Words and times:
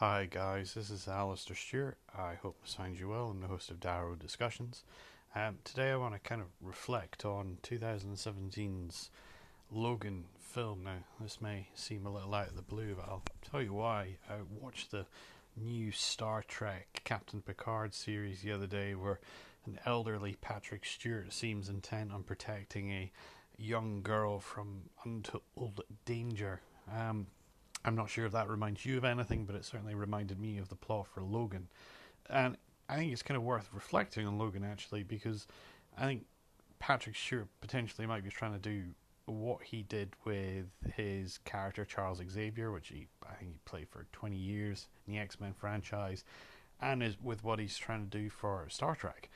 Hi 0.00 0.28
guys, 0.30 0.74
this 0.74 0.90
is 0.90 1.08
Alistair 1.08 1.56
Stewart. 1.56 1.98
I 2.16 2.34
hope 2.34 2.56
this 2.62 2.74
finds 2.74 3.00
you 3.00 3.08
well. 3.08 3.30
I'm 3.30 3.40
the 3.40 3.48
host 3.48 3.68
of 3.68 3.80
Darrow 3.80 4.14
Discussions. 4.14 4.84
Um, 5.34 5.58
today 5.64 5.90
I 5.90 5.96
want 5.96 6.14
to 6.14 6.20
kind 6.20 6.40
of 6.40 6.46
reflect 6.60 7.24
on 7.24 7.58
2017's 7.64 9.10
Logan 9.72 10.26
film. 10.38 10.84
Now, 10.84 10.98
this 11.20 11.40
may 11.40 11.66
seem 11.74 12.06
a 12.06 12.12
little 12.12 12.32
out 12.32 12.46
of 12.46 12.54
the 12.54 12.62
blue, 12.62 12.94
but 12.94 13.08
I'll 13.08 13.24
tell 13.50 13.60
you 13.60 13.72
why. 13.72 14.18
I 14.30 14.34
watched 14.60 14.92
the 14.92 15.04
new 15.56 15.90
Star 15.90 16.44
Trek 16.46 17.00
Captain 17.02 17.42
Picard 17.42 17.92
series 17.92 18.42
the 18.42 18.52
other 18.52 18.68
day 18.68 18.94
where 18.94 19.18
an 19.66 19.80
elderly 19.84 20.36
Patrick 20.40 20.86
Stewart 20.86 21.32
seems 21.32 21.68
intent 21.68 22.12
on 22.12 22.22
protecting 22.22 22.92
a 22.92 23.10
young 23.56 24.02
girl 24.02 24.38
from 24.38 24.82
untold 25.04 25.80
danger. 26.04 26.60
Um, 26.96 27.26
I'm 27.84 27.94
not 27.94 28.10
sure 28.10 28.26
if 28.26 28.32
that 28.32 28.48
reminds 28.48 28.84
you 28.84 28.96
of 28.96 29.04
anything, 29.04 29.44
but 29.44 29.54
it 29.54 29.64
certainly 29.64 29.94
reminded 29.94 30.38
me 30.38 30.58
of 30.58 30.68
the 30.68 30.76
plot 30.76 31.06
for 31.06 31.22
Logan. 31.22 31.68
And 32.28 32.56
I 32.88 32.96
think 32.96 33.12
it's 33.12 33.22
kind 33.22 33.36
of 33.36 33.42
worth 33.42 33.68
reflecting 33.72 34.26
on 34.26 34.38
Logan 34.38 34.64
actually, 34.64 35.02
because 35.02 35.46
I 35.96 36.04
think 36.04 36.26
Patrick 36.78 37.16
Stewart 37.16 37.48
potentially 37.60 38.06
might 38.06 38.24
be 38.24 38.30
trying 38.30 38.52
to 38.52 38.58
do 38.58 38.84
what 39.26 39.62
he 39.62 39.82
did 39.82 40.14
with 40.24 40.66
his 40.96 41.38
character 41.44 41.84
Charles 41.84 42.22
Xavier, 42.30 42.72
which 42.72 42.88
he 42.88 43.08
I 43.28 43.34
think 43.34 43.52
he 43.52 43.58
played 43.64 43.88
for 43.88 44.06
20 44.12 44.36
years 44.36 44.88
in 45.06 45.12
the 45.12 45.18
X 45.18 45.38
Men 45.38 45.52
franchise, 45.52 46.24
and 46.80 47.02
is 47.02 47.16
with 47.22 47.44
what 47.44 47.58
he's 47.58 47.76
trying 47.76 48.08
to 48.08 48.18
do 48.18 48.30
for 48.30 48.66
Star 48.68 48.94
Trek, 48.94 49.28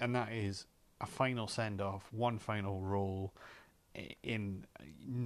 and 0.00 0.14
that 0.14 0.32
is 0.32 0.66
a 1.00 1.06
final 1.06 1.46
send 1.46 1.80
off, 1.80 2.08
one 2.10 2.38
final 2.38 2.80
role 2.80 3.34
in 4.22 4.66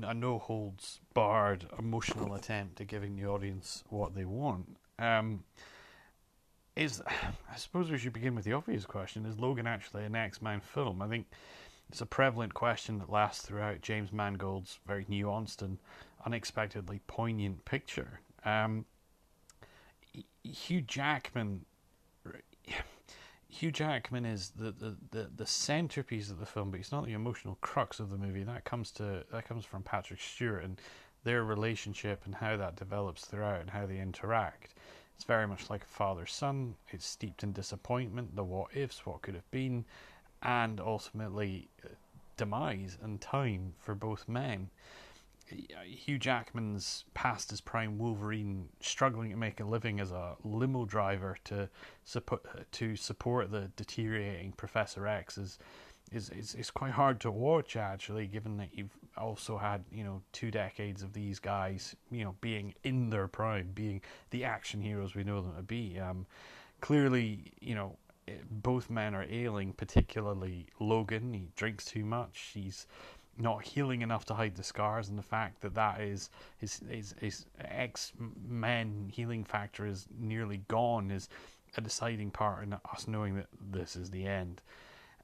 a 0.03 0.15
no 0.15 0.39
holds 0.39 1.01
barred 1.15 1.67
emotional 1.79 2.35
attempt 2.35 2.81
at 2.81 2.87
giving 2.87 3.17
the 3.17 3.27
audience 3.27 3.85
what 3.89 4.15
they 4.15 4.25
want. 4.25 4.77
Um, 4.99 5.45
is 6.77 7.03
I 7.07 7.57
suppose 7.57 7.91
we 7.91 7.99
should 7.99 8.13
begin 8.13 8.35
with 8.35 8.45
the 8.45 8.53
obvious 8.53 8.85
question: 8.85 9.27
Is 9.27 9.39
Logan 9.39 9.67
actually 9.67 10.05
an 10.05 10.15
X 10.15 10.41
Men 10.41 10.61
film? 10.61 11.03
I 11.03 11.09
think 11.09 11.27
it's 11.89 12.01
a 12.01 12.07
prevalent 12.07 12.55
question 12.55 12.99
that 12.99 13.11
lasts 13.11 13.45
throughout 13.45 13.83
James 13.83 14.13
Mangold's 14.13 14.79
very 14.87 15.05
nuanced 15.07 15.63
and 15.63 15.79
unexpectedly 16.25 17.01
poignant 17.07 17.65
picture. 17.65 18.21
Um, 18.45 18.85
Hugh 20.43 20.83
Jackman 20.83 21.65
Hugh 23.51 23.73
Jackman 23.73 24.25
is 24.25 24.51
the, 24.51 24.71
the, 24.71 24.97
the, 25.11 25.31
the 25.37 25.47
centerpiece 25.47 26.31
of 26.31 26.39
the 26.39 26.47
film, 26.47 26.71
but 26.71 26.79
he's 26.79 26.93
not 26.93 27.05
the 27.05 27.13
emotional 27.13 27.59
crux 27.61 27.99
of 27.99 28.09
the 28.09 28.17
movie. 28.17 28.45
That 28.45 28.65
comes 28.65 28.93
to 28.93 29.25
that 29.33 29.47
comes 29.47 29.65
from 29.65 29.83
Patrick 29.83 30.21
Stewart 30.21 30.63
and 30.65 30.81
their 31.25 31.45
relationship 31.45 32.23
and 32.25 32.35
how 32.35 32.57
that 32.57 32.77
develops 32.77 33.25
throughout 33.25 33.61
and 33.61 33.71
how 33.71 33.87
they 33.87 33.99
interact. 33.99 34.75
It's 35.17 35.25
very 35.25 35.47
much 35.47 35.69
like 35.69 35.83
a 35.83 35.87
father 35.87 36.27
son. 36.27 36.77
It's 36.91 37.05
steeped 37.05 37.43
in 37.43 37.53
disappointment, 37.53 38.37
the 38.37 38.45
what 38.45 38.75
ifs, 38.75 39.05
what 39.05 39.21
could 39.21 39.35
have 39.35 39.51
been, 39.51 39.85
and 40.43 40.81
ultimately 40.81 41.69
uh, 41.85 41.89
demise 42.37 42.97
and 43.03 43.21
time 43.21 43.75
for 43.79 43.95
both 43.95 44.29
men. 44.29 44.71
Hugh 45.85 46.19
Jackman's 46.19 47.05
past 47.15 47.53
as 47.53 47.61
Prime 47.61 47.99
Wolverine, 47.99 48.69
struggling 48.81 49.31
to 49.31 49.37
make 49.37 49.61
a 49.61 49.65
living 49.65 50.01
as 50.01 50.13
a 50.13 50.37
limo 50.45 50.85
driver 50.85 51.37
to 51.45 51.69
support 52.05 52.73
to 52.73 52.97
support 52.97 53.51
the 53.51 53.71
deteriorating 53.77 54.53
Professor 54.53 55.07
X 55.07 55.39
is 55.39 55.59
is 56.13 56.31
is, 56.31 56.55
is 56.55 56.71
quite 56.71 56.93
hard 56.93 57.21
to 57.21 57.31
watch 57.31 57.77
actually, 57.77 58.27
given 58.27 58.57
that 58.59 58.71
you've 58.73 58.97
also 59.17 59.59
had 59.59 59.85
you 59.91 60.05
know 60.05 60.23
two 60.33 60.51
decades 60.51 61.03
of 61.03 61.13
these 61.13 61.39
guys 61.39 61.95
you 62.11 62.25
know 62.25 62.35
being 62.41 62.75
in 62.85 63.11
their 63.11 63.29
prime, 63.29 63.71
being 63.75 64.01
the 64.31 64.45
action 64.45 64.81
heroes 64.81 65.15
we 65.15 65.25
know 65.25 65.41
them 65.41 65.55
to 65.57 65.63
be. 65.63 65.99
Um, 65.99 66.27
clearly, 66.81 67.53
you 67.61 67.75
know 67.75 67.97
both 68.51 68.91
men 68.91 69.15
are 69.15 69.27
ailing, 69.29 69.73
particularly 69.73 70.69
Logan. 70.79 71.33
He 71.33 71.49
drinks 71.57 71.85
too 71.85 72.05
much. 72.05 72.51
He's 72.55 72.87
not 73.39 73.65
healing 73.65 74.03
enough 74.03 74.25
to 74.27 74.35
hide 74.35 74.55
the 74.55 74.63
scars, 74.63 75.09
and 75.09 75.19
the 75.19 75.23
fact 75.23 75.61
that 75.63 75.75
that 75.75 76.01
is 76.01 76.31
his 76.59 76.81
his, 76.89 77.15
his 77.21 77.47
X 77.61 78.13
Men 78.47 79.11
healing 79.13 79.45
factor 79.45 79.87
is 79.87 80.07
nearly 80.19 80.59
gone 80.69 81.11
is 81.11 81.29
a 81.77 81.81
deciding 81.81 82.31
part 82.31 82.65
in 82.65 82.73
us 82.73 83.07
knowing 83.07 83.37
that 83.37 83.47
this 83.71 83.97
is 83.97 84.11
the 84.11 84.27
end. 84.27 84.61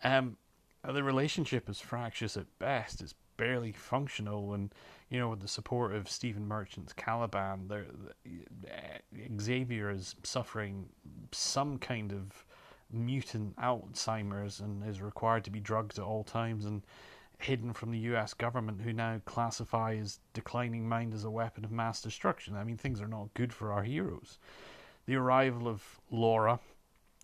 Um, 0.05 0.37
the 0.85 1.03
relationship 1.03 1.69
is 1.69 1.81
fractious 1.81 2.37
at 2.37 2.47
best. 2.59 3.01
It's 3.01 3.15
barely 3.37 3.73
functional, 3.73 4.55
and 4.55 4.73
you 5.11 5.19
know, 5.19 5.31
with 5.31 5.41
the 5.41 5.49
support 5.49 5.95
of 5.95 6.09
Stephen 6.09 6.47
Merchant's 6.47 6.93
Caliban, 6.93 7.69
there, 7.69 7.87
Xavier 9.41 9.91
is 9.91 10.15
suffering 10.23 10.89
some 11.33 11.79
kind 11.79 12.13
of 12.13 12.45
mutant 12.93 13.57
Alzheimer's 13.57 14.61
and 14.61 14.87
is 14.89 15.01
required 15.01 15.45
to 15.45 15.51
be 15.51 15.61
drugged 15.61 15.99
at 15.99 16.05
all 16.05 16.25
times 16.25 16.65
and 16.65 16.83
hidden 17.39 17.73
from 17.73 17.91
the 17.91 17.99
US 17.99 18.35
government, 18.35 18.81
who 18.83 18.93
now 18.93 19.21
classify 19.25 19.95
his 19.95 20.21
declining 20.33 20.89
mind 20.89 21.15
as 21.15 21.25
a 21.25 21.31
weapon 21.31 21.65
of 21.65 21.71
mass 21.71 22.01
destruction. 22.01 22.57
I 22.57 22.65
mean, 22.65 22.77
things 22.77 23.01
are 23.01 23.09
not 23.09 23.35
good 23.35 23.53
for 23.53 23.73
our 23.73 23.83
heroes. 23.83 24.39
The 25.07 25.17
arrival 25.17 25.69
of 25.69 26.01
Laura, 26.11 26.59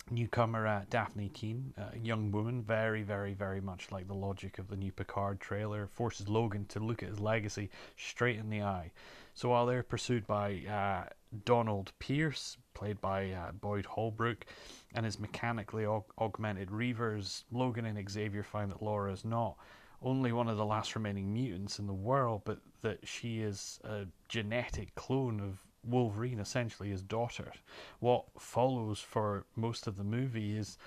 newcomer 0.09 0.67
uh, 0.67 0.81
Dafne 0.89 1.33
Keen, 1.33 1.73
a 1.77 1.97
young 1.97 2.31
woman, 2.31 2.61
very, 2.61 3.03
very, 3.03 3.33
very 3.33 3.61
much 3.61 3.91
like 3.91 4.07
the 4.07 4.13
logic 4.13 4.59
of 4.59 4.67
the 4.67 4.75
new 4.75 4.91
Picard 4.91 5.39
trailer, 5.39 5.87
forces 5.87 6.29
Logan 6.29 6.65
to 6.65 6.79
look 6.79 7.03
at 7.03 7.09
his 7.09 7.19
legacy 7.19 7.69
straight 7.97 8.37
in 8.37 8.49
the 8.49 8.61
eye. 8.61 8.91
So 9.33 9.49
while 9.49 9.65
they're 9.65 9.83
pursued 9.83 10.27
by 10.27 10.61
uh, 10.69 11.09
Donald 11.43 11.91
Pierce, 11.99 12.57
played 12.73 13.01
by 13.01 13.31
uh, 13.31 13.51
Boyd 13.51 13.85
Holbrook, 13.85 14.45
and 14.93 15.05
his 15.05 15.19
mechanically 15.19 15.83
aug- 15.83 16.03
augmented 16.19 16.69
Reavers, 16.69 17.43
Logan 17.51 17.85
and 17.85 18.09
Xavier 18.09 18.43
find 18.43 18.69
that 18.71 18.83
Laura 18.83 19.11
is 19.11 19.25
not 19.25 19.57
only 20.03 20.31
one 20.31 20.47
of 20.47 20.57
the 20.57 20.65
last 20.65 20.95
remaining 20.95 21.33
mutants 21.33 21.79
in 21.79 21.87
the 21.87 21.93
world, 21.93 22.41
but 22.45 22.59
that 22.81 23.07
she 23.07 23.41
is 23.41 23.79
a 23.83 24.05
genetic 24.27 24.93
clone 24.95 25.39
of 25.39 25.59
Wolverine, 25.85 26.39
essentially 26.39 26.89
his 26.89 27.01
daughter. 27.01 27.51
What 27.99 28.25
follows 28.37 28.99
for 28.99 29.45
most 29.55 29.87
of 29.87 29.97
the 29.97 30.03
movie 30.03 30.57
is 30.57 30.77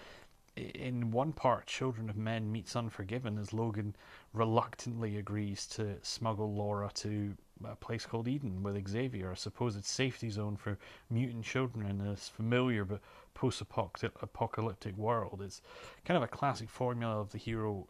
in 0.57 1.11
one 1.11 1.33
part, 1.33 1.67
Children 1.67 2.09
of 2.09 2.17
Men 2.17 2.51
meets 2.51 2.77
Unforgiven 2.77 3.39
as 3.39 3.53
Logan 3.53 3.95
reluctantly 4.33 5.19
agrees 5.19 5.67
to 5.69 5.97
smuggle 6.03 6.55
Laura 6.55 6.91
to 6.95 7.37
a 7.65 7.77
place 7.77 8.07
called 8.07 8.27
Eden 8.27 8.63
with 8.63 8.89
Xavier, 8.89 9.33
a 9.33 9.37
supposed 9.37 9.85
safety 9.85 10.31
zone 10.31 10.57
for 10.57 10.79
mutant 11.11 11.45
children 11.45 11.87
in 11.87 11.99
this 11.99 12.29
familiar 12.29 12.85
but 12.85 13.01
post 13.37 13.61
apocalyptic 13.61 14.97
world. 14.97 15.43
It's 15.45 15.61
kind 16.07 16.17
of 16.17 16.23
a 16.23 16.27
classic 16.27 16.71
formula 16.71 17.21
of 17.21 17.31
the 17.31 17.39
hero 17.39 17.87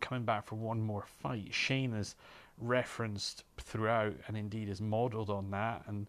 coming 0.00 0.24
back 0.24 0.46
for 0.46 0.54
one 0.54 0.80
more 0.80 1.04
fight. 1.20 1.52
Shane 1.52 1.92
is 1.92 2.14
referenced 2.56 3.42
throughout 3.58 4.14
and 4.28 4.36
indeed 4.36 4.68
is 4.68 4.80
modeled 4.80 5.28
on 5.28 5.50
that. 5.50 5.82
And, 5.88 6.06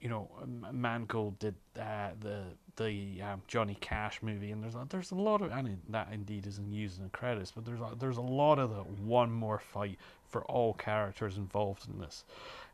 you 0.00 0.08
know, 0.08 0.28
Mangold 0.72 1.38
did 1.38 1.54
uh, 1.80 2.10
the 2.20 2.42
the 2.76 3.20
um, 3.22 3.42
Johnny 3.48 3.76
Cash 3.80 4.22
movie, 4.22 4.52
and 4.52 4.62
there's 4.62 4.76
a, 4.76 4.86
there's 4.88 5.10
a 5.10 5.16
lot 5.16 5.42
of 5.42 5.50
and 5.50 5.80
that 5.88 6.08
indeed 6.12 6.46
isn't 6.46 6.72
used 6.72 6.98
in 6.98 7.04
the 7.04 7.10
credits, 7.10 7.50
but 7.50 7.64
there's 7.64 7.80
a, 7.80 7.90
there's 7.98 8.18
a 8.18 8.20
lot 8.22 8.58
of 8.60 8.70
the 8.70 8.82
one 9.02 9.30
more 9.30 9.58
fight 9.58 9.98
for 10.24 10.44
all 10.44 10.74
characters 10.74 11.36
involved 11.36 11.88
in 11.88 11.98
this. 11.98 12.24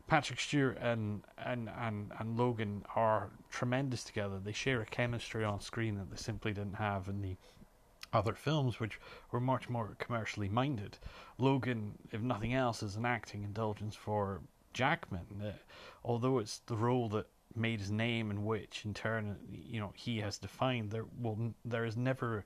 Patrick 0.07 0.39
Stewart 0.39 0.77
and, 0.79 1.23
and, 1.37 1.69
and, 1.79 2.11
and 2.19 2.37
Logan 2.37 2.85
are 2.95 3.31
tremendous 3.49 4.03
together. 4.03 4.39
They 4.39 4.51
share 4.51 4.81
a 4.81 4.85
chemistry 4.85 5.43
on 5.43 5.59
screen 5.61 5.95
that 5.95 6.11
they 6.11 6.17
simply 6.17 6.53
didn't 6.53 6.75
have 6.75 7.07
in 7.07 7.21
the 7.21 7.37
other 8.13 8.33
films, 8.33 8.79
which 8.79 8.99
were 9.31 9.39
much 9.39 9.67
more 9.67 9.95
commercially 9.97 10.47
minded. 10.47 10.97
Logan, 11.37 11.97
if 12.11 12.21
nothing 12.21 12.53
else, 12.53 12.83
is 12.83 12.95
an 12.95 13.05
acting 13.05 13.43
indulgence 13.43 13.95
for 13.95 14.41
Jackman. 14.73 15.41
Uh, 15.43 15.51
although 16.03 16.39
it's 16.39 16.59
the 16.67 16.77
role 16.77 17.09
that 17.09 17.27
made 17.55 17.79
his 17.79 17.91
name 17.91 18.29
and 18.29 18.45
which, 18.45 18.83
in 18.85 18.93
turn, 18.93 19.37
you 19.49 19.79
know, 19.79 19.91
he 19.95 20.19
has 20.19 20.37
defined, 20.37 20.91
there 20.91 21.05
will 21.19 21.53
there 21.63 21.85
has 21.85 21.97
never 21.97 22.45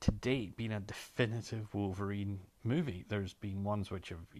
to 0.00 0.10
date 0.10 0.56
been 0.56 0.72
a 0.72 0.80
definitive 0.80 1.72
Wolverine 1.74 2.40
movie. 2.64 3.04
There's 3.08 3.34
been 3.34 3.64
ones 3.64 3.90
which 3.90 4.10
have 4.10 4.30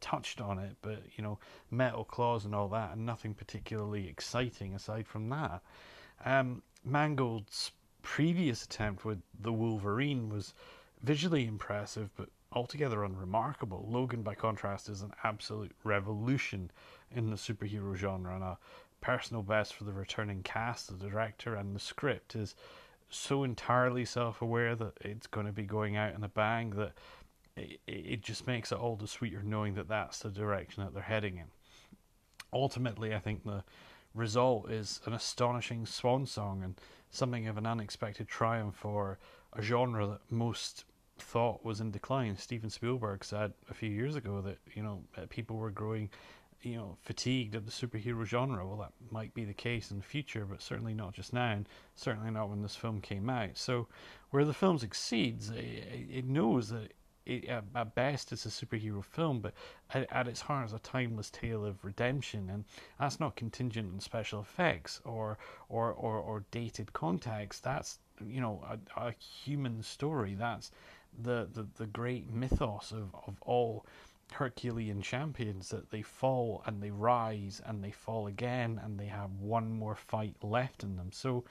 touched 0.00 0.40
on 0.40 0.58
it, 0.58 0.76
but 0.82 1.02
you 1.16 1.22
know, 1.22 1.38
metal 1.70 2.04
claws 2.04 2.44
and 2.44 2.54
all 2.54 2.68
that, 2.68 2.92
and 2.92 3.04
nothing 3.04 3.34
particularly 3.34 4.08
exciting 4.08 4.74
aside 4.74 5.06
from 5.06 5.28
that. 5.30 5.62
Um, 6.24 6.62
Mangold's 6.84 7.72
previous 8.02 8.64
attempt 8.64 9.04
with 9.04 9.20
the 9.40 9.52
Wolverine 9.52 10.28
was 10.28 10.54
visually 11.02 11.46
impressive, 11.46 12.10
but 12.16 12.28
altogether 12.52 13.04
unremarkable. 13.04 13.86
Logan, 13.88 14.22
by 14.22 14.34
contrast, 14.34 14.88
is 14.88 15.02
an 15.02 15.12
absolute 15.24 15.72
revolution 15.84 16.70
in 17.14 17.30
the 17.30 17.36
superhero 17.36 17.94
genre, 17.94 18.34
and 18.34 18.44
a 18.44 18.58
personal 19.00 19.42
best 19.42 19.74
for 19.74 19.84
the 19.84 19.92
returning 19.92 20.42
cast, 20.42 20.88
the 20.88 21.08
director, 21.08 21.54
and 21.54 21.74
the 21.74 21.80
script 21.80 22.34
is 22.34 22.54
so 23.08 23.44
entirely 23.44 24.04
self-aware 24.04 24.74
that 24.74 24.92
it's 25.00 25.26
going 25.26 25.46
to 25.46 25.52
be 25.52 25.62
going 25.62 25.96
out 25.96 26.14
in 26.14 26.24
a 26.24 26.28
bang 26.28 26.70
that 26.70 26.92
it, 27.56 27.80
it 27.86 28.22
just 28.22 28.46
makes 28.46 28.72
it 28.72 28.78
all 28.78 28.96
the 28.96 29.08
sweeter 29.08 29.42
knowing 29.42 29.74
that 29.74 29.88
that's 29.88 30.20
the 30.20 30.30
direction 30.30 30.84
that 30.84 30.94
they're 30.94 31.02
heading 31.02 31.38
in. 31.38 31.46
Ultimately, 32.52 33.14
I 33.14 33.18
think 33.18 33.44
the 33.44 33.64
result 34.14 34.70
is 34.70 35.00
an 35.06 35.12
astonishing 35.12 35.86
swan 35.86 36.26
song 36.26 36.62
and 36.62 36.80
something 37.10 37.46
of 37.48 37.58
an 37.58 37.66
unexpected 37.66 38.28
triumph 38.28 38.74
for 38.76 39.18
a 39.52 39.62
genre 39.62 40.06
that 40.06 40.20
most 40.30 40.84
thought 41.18 41.64
was 41.64 41.80
in 41.80 41.90
decline. 41.90 42.36
Steven 42.36 42.70
Spielberg 42.70 43.24
said 43.24 43.52
a 43.70 43.74
few 43.74 43.90
years 43.90 44.16
ago 44.16 44.40
that 44.42 44.58
you 44.74 44.82
know 44.82 45.02
people 45.28 45.56
were 45.56 45.70
growing, 45.70 46.10
you 46.62 46.76
know, 46.76 46.96
fatigued 47.02 47.54
of 47.54 47.64
the 47.64 47.72
superhero 47.72 48.24
genre. 48.24 48.66
Well, 48.66 48.78
that 48.78 48.92
might 49.10 49.32
be 49.34 49.44
the 49.44 49.54
case 49.54 49.90
in 49.90 49.98
the 49.98 50.04
future, 50.04 50.44
but 50.44 50.62
certainly 50.62 50.94
not 50.94 51.14
just 51.14 51.32
now, 51.32 51.52
and 51.52 51.68
certainly 51.94 52.30
not 52.30 52.50
when 52.50 52.62
this 52.62 52.76
film 52.76 53.00
came 53.00 53.30
out. 53.30 53.56
So, 53.56 53.88
where 54.30 54.44
the 54.44 54.54
film 54.54 54.78
succeeds, 54.78 55.50
it, 55.50 56.08
it 56.10 56.24
knows 56.26 56.68
that. 56.70 56.92
It, 57.26 57.50
uh, 57.50 57.62
at 57.74 57.94
best, 57.94 58.32
it's 58.32 58.46
a 58.46 58.48
superhero 58.48 59.04
film, 59.04 59.40
but 59.40 59.52
at, 59.92 60.10
at 60.12 60.28
its 60.28 60.40
heart, 60.40 60.64
it's 60.64 60.72
a 60.72 60.78
timeless 60.78 61.30
tale 61.30 61.64
of 61.64 61.84
redemption, 61.84 62.48
and 62.48 62.64
that's 63.00 63.18
not 63.18 63.36
contingent 63.36 63.92
on 63.92 64.00
special 64.00 64.40
effects 64.40 65.00
or 65.04 65.38
or, 65.68 65.92
or, 65.92 66.18
or 66.18 66.44
dated 66.50 66.92
context. 66.92 67.64
That's 67.64 67.98
you 68.24 68.40
know 68.40 68.64
a, 68.68 69.08
a 69.08 69.12
human 69.12 69.82
story. 69.82 70.34
That's 70.34 70.70
the, 71.22 71.48
the, 71.52 71.66
the 71.76 71.86
great 71.86 72.30
mythos 72.32 72.92
of, 72.92 73.14
of 73.26 73.36
all 73.42 73.84
Herculean 74.32 75.02
champions 75.02 75.68
that 75.70 75.90
they 75.90 76.02
fall 76.02 76.62
and 76.66 76.82
they 76.82 76.90
rise 76.90 77.62
and 77.64 77.82
they 77.82 77.92
fall 77.92 78.26
again 78.26 78.80
and 78.82 78.98
they 78.98 79.06
have 79.06 79.30
one 79.40 79.70
more 79.70 79.94
fight 79.94 80.34
left 80.42 80.82
in 80.82 80.96
them. 80.96 81.10
So 81.12 81.44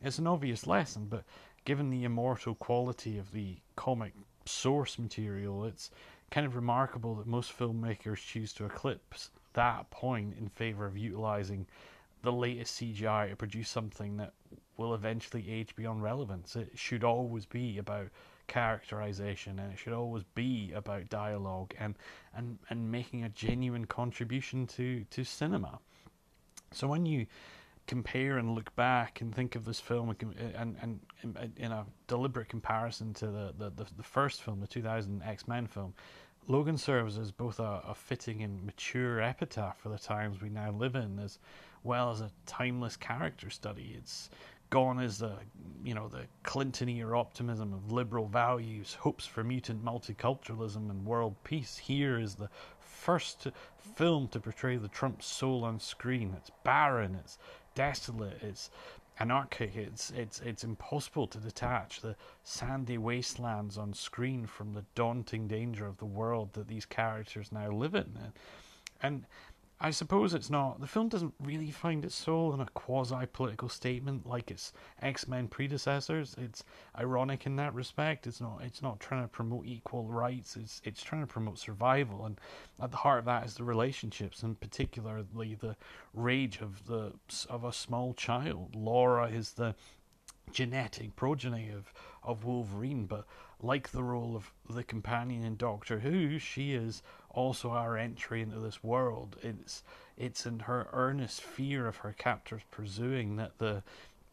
it's 0.00 0.18
an 0.18 0.26
obvious 0.26 0.66
lesson, 0.66 1.06
but 1.06 1.24
given 1.64 1.90
the 1.90 2.04
immortal 2.04 2.54
quality 2.54 3.18
of 3.18 3.32
the 3.32 3.56
comic 3.76 4.14
source 4.44 4.98
material, 4.98 5.64
it's 5.64 5.90
kind 6.30 6.46
of 6.46 6.54
remarkable 6.54 7.14
that 7.16 7.26
most 7.26 7.56
filmmakers 7.56 8.18
choose 8.18 8.52
to 8.54 8.64
eclipse 8.64 9.30
that 9.54 9.90
point 9.90 10.34
in 10.38 10.48
favor 10.48 10.86
of 10.86 10.96
utilizing 10.96 11.66
the 12.22 12.32
latest 12.32 12.80
CGI 12.80 13.30
to 13.30 13.36
produce 13.36 13.68
something 13.68 14.16
that 14.18 14.32
will 14.76 14.94
eventually 14.94 15.50
age 15.50 15.74
beyond 15.74 16.02
relevance. 16.02 16.54
It 16.56 16.70
should 16.74 17.02
always 17.02 17.46
be 17.46 17.78
about 17.78 18.08
characterization 18.46 19.58
and 19.58 19.72
it 19.72 19.78
should 19.78 19.92
always 19.92 20.24
be 20.34 20.72
about 20.74 21.08
dialogue 21.08 21.72
and, 21.78 21.96
and, 22.34 22.58
and 22.68 22.90
making 22.90 23.24
a 23.24 23.28
genuine 23.28 23.86
contribution 23.86 24.66
to, 24.66 25.04
to 25.10 25.24
cinema. 25.24 25.78
So 26.72 26.86
when 26.86 27.06
you 27.06 27.26
compare 27.90 28.38
and 28.38 28.54
look 28.54 28.72
back 28.76 29.20
and 29.20 29.34
think 29.34 29.56
of 29.56 29.64
this 29.64 29.80
film 29.80 30.14
and, 30.20 30.76
and, 30.80 31.00
and 31.22 31.52
in 31.56 31.72
a 31.72 31.84
deliberate 32.06 32.48
comparison 32.48 33.12
to 33.12 33.26
the, 33.26 33.52
the, 33.58 33.70
the, 33.70 33.86
the 33.96 34.02
first 34.04 34.42
film, 34.42 34.60
the 34.60 34.66
2000 34.68 35.20
X 35.24 35.48
Men 35.48 35.66
film, 35.66 35.92
Logan 36.46 36.78
serves 36.78 37.18
as 37.18 37.32
both 37.32 37.58
a, 37.58 37.82
a, 37.88 37.92
fitting 37.92 38.44
and 38.44 38.64
mature 38.64 39.20
epitaph 39.20 39.76
for 39.76 39.88
the 39.88 39.98
times 39.98 40.40
we 40.40 40.48
now 40.50 40.70
live 40.70 40.94
in, 40.94 41.18
as 41.18 41.40
well 41.82 42.12
as 42.12 42.20
a 42.20 42.30
timeless 42.46 42.96
character 42.96 43.50
study. 43.50 43.96
It's 43.98 44.30
gone 44.70 45.00
is 45.00 45.18
the 45.18 45.32
you 45.82 45.94
know 45.94 46.06
the 46.06 46.22
Clinton 46.44 46.88
era 46.88 47.18
optimism 47.18 47.72
of 47.72 47.90
liberal 47.90 48.28
values, 48.28 48.94
hopes 48.94 49.26
for 49.26 49.42
mutant 49.42 49.84
multiculturalism 49.84 50.90
and 50.90 51.04
world 51.04 51.34
peace. 51.42 51.76
Here 51.76 52.20
is 52.20 52.36
the 52.36 52.50
first 52.78 53.48
film 53.96 54.28
to 54.28 54.38
portray 54.38 54.76
the 54.76 54.88
Trump 54.88 55.22
soul 55.22 55.64
on 55.64 55.80
screen. 55.80 56.34
It's 56.36 56.50
barren, 56.62 57.16
it's 57.16 57.38
desolate, 57.80 58.42
it's 58.42 58.68
anarchic. 59.20 59.74
It's 59.74 60.10
it's 60.10 60.40
it's 60.40 60.64
impossible 60.64 61.26
to 61.28 61.38
detach 61.38 62.02
the 62.02 62.14
sandy 62.44 62.98
wastelands 62.98 63.78
on 63.78 63.94
screen 63.94 64.44
from 64.46 64.74
the 64.74 64.84
daunting 64.94 65.48
danger 65.48 65.86
of 65.86 65.96
the 65.96 66.12
world 66.20 66.52
that 66.52 66.68
these 66.68 66.84
characters 66.84 67.50
now 67.50 67.70
live 67.70 67.94
in, 67.94 68.32
and 69.02 69.24
I 69.82 69.90
suppose 69.90 70.34
it's 70.34 70.50
not. 70.50 70.78
The 70.80 70.86
film 70.86 71.08
doesn't 71.08 71.32
really 71.42 71.70
find 71.70 72.04
its 72.04 72.14
soul 72.14 72.52
in 72.52 72.60
a 72.60 72.66
quasi 72.66 73.24
political 73.32 73.70
statement 73.70 74.26
like 74.26 74.50
its 74.50 74.74
X 75.00 75.26
Men 75.26 75.48
predecessors. 75.48 76.34
It's 76.36 76.64
ironic 76.98 77.46
in 77.46 77.56
that 77.56 77.72
respect. 77.72 78.26
It's 78.26 78.42
not. 78.42 78.60
It's 78.62 78.82
not 78.82 79.00
trying 79.00 79.22
to 79.22 79.28
promote 79.28 79.64
equal 79.64 80.04
rights. 80.04 80.56
It's 80.56 80.82
it's 80.84 81.02
trying 81.02 81.22
to 81.22 81.26
promote 81.26 81.58
survival, 81.58 82.26
and 82.26 82.38
at 82.82 82.90
the 82.90 82.98
heart 82.98 83.20
of 83.20 83.24
that 83.24 83.46
is 83.46 83.54
the 83.54 83.64
relationships, 83.64 84.42
and 84.42 84.60
particularly 84.60 85.54
the 85.54 85.76
rage 86.12 86.60
of 86.60 86.86
the 86.86 87.14
of 87.48 87.64
a 87.64 87.72
small 87.72 88.12
child. 88.12 88.74
Laura 88.76 89.28
is 89.28 89.52
the 89.52 89.74
genetic 90.52 91.16
progeny 91.16 91.70
of 91.70 91.92
of 92.22 92.44
Wolverine, 92.44 93.06
but 93.06 93.24
like 93.62 93.90
the 93.90 94.02
role 94.02 94.36
of 94.36 94.52
the 94.68 94.84
companion 94.84 95.42
in 95.42 95.56
Doctor 95.56 96.00
Who, 96.00 96.38
she 96.38 96.74
is 96.74 97.02
also 97.30 97.70
our 97.70 97.96
entry 97.96 98.42
into 98.42 98.58
this 98.58 98.82
world. 98.82 99.36
It's 99.42 99.82
it's 100.16 100.46
in 100.46 100.60
her 100.60 100.88
earnest 100.92 101.40
fear 101.40 101.86
of 101.86 101.98
her 101.98 102.12
captors 102.12 102.62
pursuing 102.70 103.36
that 103.36 103.58
the 103.58 103.82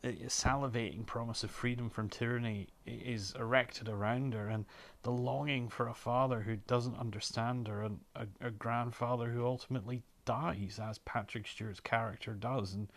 salivating 0.04 1.06
promise 1.06 1.44
of 1.44 1.52
freedom 1.52 1.90
from 1.90 2.10
tyranny 2.10 2.68
is 2.86 3.34
erected 3.40 3.90
around 3.90 4.34
her, 4.34 4.48
and 4.48 4.66
the 5.04 5.12
longing 5.12 5.70
for 5.70 5.88
a 5.88 5.94
father 5.94 6.42
who 6.42 6.56
doesn't 6.56 7.00
understand 7.00 7.68
her, 7.68 7.84
and 7.84 8.00
a, 8.16 8.28
a 8.42 8.52
grandfather 8.52 9.30
who 9.30 9.46
ultimately 9.46 10.04
dies, 10.26 10.80
as 10.82 11.00
Patrick 11.00 11.48
Stewart's 11.48 11.80
character 11.80 12.34
does, 12.34 12.74
and 12.74 12.90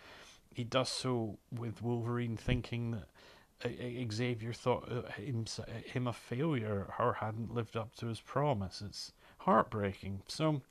he 0.53 0.65
does 0.65 0.89
so 0.89 1.39
with 1.51 1.83
Wolverine 1.83 2.37
thinking 2.37 2.91
that 2.91 4.13
Xavier 4.13 4.53
thought 4.53 4.91
uh, 4.91 5.11
him, 5.13 5.45
him 5.85 6.07
a 6.07 6.13
failure 6.13 6.93
or 6.99 7.15
hadn't 7.15 7.55
lived 7.55 7.77
up 7.77 7.95
to 7.97 8.07
his 8.07 8.21
promise. 8.21 8.83
It's 8.85 9.13
heartbreaking. 9.41 10.23
So 10.29 10.63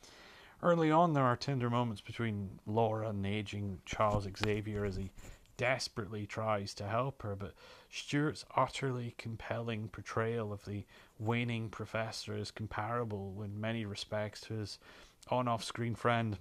early 0.61 0.91
on, 0.91 1.13
there 1.13 1.23
are 1.23 1.35
tender 1.35 1.69
moments 1.69 2.01
between 2.01 2.59
Laura 2.65 3.09
and 3.09 3.25
aging 3.25 3.81
Charles 3.85 4.27
Xavier 4.37 4.85
as 4.85 4.95
he 4.95 5.11
desperately 5.57 6.25
tries 6.25 6.73
to 6.75 6.87
help 6.87 7.21
her, 7.21 7.35
but 7.35 7.53
Stewart's 7.91 8.45
utterly 8.55 9.13
compelling 9.17 9.89
portrayal 9.89 10.53
of 10.53 10.63
the 10.65 10.85
waning 11.17 11.69
professor 11.69 12.37
is 12.37 12.49
comparable 12.49 13.41
in 13.43 13.59
many 13.59 13.85
respects 13.85 14.39
to 14.41 14.53
his 14.53 14.79
on 15.29 15.47
off 15.49 15.63
screen 15.63 15.95
friend 15.95 16.37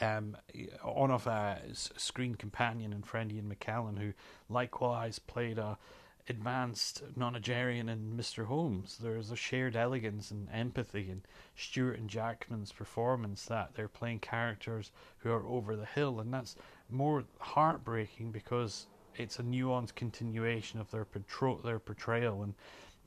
um, 0.00 0.36
on 0.82 1.10
of 1.10 1.26
a 1.26 1.60
screen 1.74 2.34
companion 2.34 2.92
and 2.92 3.06
friend 3.06 3.32
Ian 3.32 3.54
McKellen, 3.54 3.98
who 3.98 4.12
likewise 4.48 5.18
played 5.18 5.58
a 5.58 5.78
advanced 6.28 7.02
nonagerian 7.16 7.88
in 7.88 8.16
Mr. 8.16 8.46
Holmes. 8.46 8.98
There's 9.00 9.30
a 9.30 9.36
shared 9.36 9.76
elegance 9.76 10.30
and 10.30 10.48
empathy 10.52 11.08
in 11.10 11.22
Stewart 11.54 11.98
and 11.98 12.10
Jackman's 12.10 12.72
performance 12.72 13.44
that 13.46 13.74
they're 13.74 13.88
playing 13.88 14.20
characters 14.20 14.90
who 15.18 15.30
are 15.30 15.46
over 15.46 15.76
the 15.76 15.86
hill, 15.86 16.20
and 16.20 16.32
that's 16.32 16.56
more 16.90 17.24
heartbreaking 17.38 18.32
because 18.32 18.86
it's 19.16 19.38
a 19.38 19.42
nuanced 19.42 19.94
continuation 19.94 20.80
of 20.80 20.90
their 20.90 21.04
portray- 21.04 21.58
their 21.64 21.78
portrayal 21.78 22.42
and 22.42 22.54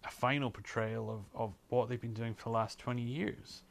a 0.03 0.11
final 0.11 0.49
portrayal 0.49 1.09
of, 1.09 1.39
of 1.39 1.53
what 1.67 1.89
they've 1.89 2.01
been 2.01 2.13
doing 2.13 2.33
for 2.33 2.43
the 2.43 2.49
last 2.49 2.79
20 2.79 3.01
years. 3.01 3.63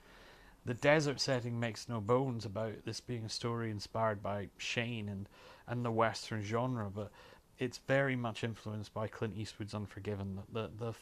The 0.65 0.75
desert 0.75 1.21
setting 1.21 1.59
makes 1.59 1.89
no 1.89 2.01
bones 2.01 2.45
about 2.45 2.85
this 2.85 3.01
being 3.01 3.25
a 3.25 3.31
story 3.31 3.71
inspired 3.71 4.23
by 4.23 4.51
Shane 4.59 5.09
and, 5.09 5.29
and 5.67 5.85
the 5.85 5.91
Western 5.91 6.43
genre, 6.43 6.91
but 6.95 7.11
it's 7.59 7.79
very 7.79 8.15
much 8.17 8.45
influenced 8.45 8.95
by 8.95 9.09
Clint 9.09 9.37
Eastwood's 9.37 9.75
Unforgiven. 9.75 10.41
The 10.53 10.71
the 10.79 10.93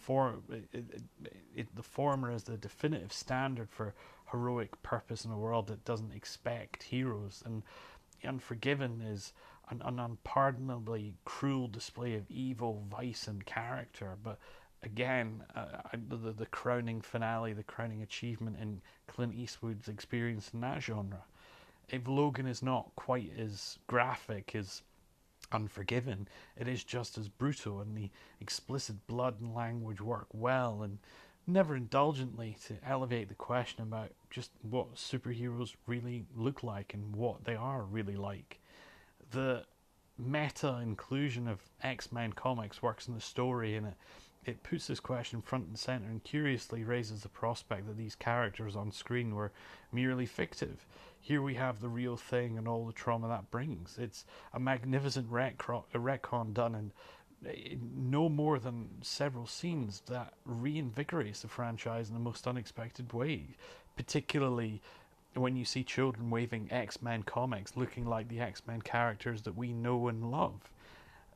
it, 0.50 0.64
it, 0.72 1.02
it, 1.54 1.76
the 1.76 1.82
former 1.82 2.30
is 2.30 2.44
the 2.44 2.56
definitive 2.56 3.12
standard 3.12 3.70
for 3.70 3.94
heroic 4.30 4.82
purpose 4.82 5.24
in 5.24 5.30
a 5.30 5.38
world 5.38 5.66
that 5.68 5.84
doesn't 5.84 6.12
expect 6.14 6.82
heroes, 6.84 7.42
and 7.44 7.62
Unforgiven 8.24 9.02
is 9.02 9.32
an, 9.68 9.82
an 9.84 9.98
unpardonably 9.98 11.14
cruel 11.24 11.68
display 11.68 12.14
of 12.14 12.30
evil, 12.30 12.82
vice, 12.90 13.28
and 13.28 13.44
character. 13.44 14.16
But 14.22 14.38
again, 14.82 15.42
uh, 15.54 15.82
the, 16.08 16.32
the 16.32 16.46
crowning 16.46 17.00
finale, 17.00 17.52
the 17.52 17.62
crowning 17.62 18.02
achievement 18.02 18.56
in 18.60 18.80
Clint 19.06 19.34
Eastwood's 19.34 19.88
experience 19.88 20.50
in 20.54 20.60
that 20.60 20.82
genre. 20.82 21.24
If 21.88 22.08
Logan 22.08 22.46
is 22.46 22.62
not 22.62 22.90
quite 22.96 23.30
as 23.38 23.78
graphic 23.86 24.54
as 24.54 24.82
Unforgiven, 25.52 26.28
it 26.56 26.68
is 26.68 26.84
just 26.84 27.16
as 27.18 27.28
brutal, 27.28 27.80
and 27.80 27.96
the 27.96 28.10
explicit 28.40 29.06
blood 29.06 29.40
and 29.40 29.54
language 29.54 30.00
work 30.00 30.26
well 30.32 30.82
and 30.82 30.98
never 31.46 31.76
indulgently 31.76 32.56
to 32.66 32.74
elevate 32.84 33.28
the 33.28 33.34
question 33.34 33.82
about 33.82 34.10
just 34.30 34.50
what 34.62 34.96
superheroes 34.96 35.74
really 35.86 36.24
look 36.34 36.62
like 36.62 36.92
and 36.94 37.14
what 37.14 37.44
they 37.44 37.54
are 37.54 37.82
really 37.82 38.16
like. 38.16 38.58
The 39.30 39.64
meta 40.18 40.80
inclusion 40.82 41.46
of 41.46 41.60
X 41.82 42.10
Men 42.10 42.32
comics 42.32 42.82
works 42.82 43.06
in 43.06 43.14
the 43.14 43.20
story, 43.20 43.76
and 43.76 43.86
it 43.86 43.94
it 44.46 44.62
puts 44.62 44.86
this 44.86 45.00
question 45.00 45.42
front 45.42 45.66
and 45.66 45.78
center 45.78 46.06
and 46.06 46.22
curiously 46.22 46.84
raises 46.84 47.22
the 47.22 47.28
prospect 47.28 47.86
that 47.86 47.96
these 47.96 48.14
characters 48.14 48.76
on 48.76 48.92
screen 48.92 49.34
were 49.34 49.50
merely 49.92 50.24
fictive. 50.24 50.86
Here 51.26 51.42
we 51.42 51.54
have 51.54 51.80
the 51.80 51.88
real 51.88 52.16
thing 52.16 52.56
and 52.56 52.68
all 52.68 52.86
the 52.86 52.92
trauma 52.92 53.26
that 53.26 53.50
brings. 53.50 53.98
It's 53.98 54.24
a 54.54 54.60
magnificent 54.60 55.28
retcon 55.28 56.54
done 56.54 56.76
in 56.76 56.92
no 57.96 58.28
more 58.28 58.60
than 58.60 58.90
several 59.02 59.48
scenes 59.48 60.02
that 60.06 60.34
reinvigorates 60.48 61.40
the 61.40 61.48
franchise 61.48 62.10
in 62.10 62.14
the 62.14 62.20
most 62.20 62.46
unexpected 62.46 63.12
way, 63.12 63.56
particularly 63.96 64.80
when 65.34 65.56
you 65.56 65.64
see 65.64 65.82
children 65.82 66.30
waving 66.30 66.68
X 66.70 67.02
Men 67.02 67.24
comics 67.24 67.76
looking 67.76 68.06
like 68.06 68.28
the 68.28 68.38
X 68.38 68.62
Men 68.64 68.80
characters 68.80 69.42
that 69.42 69.56
we 69.56 69.72
know 69.72 70.06
and 70.06 70.30
love. 70.30 70.70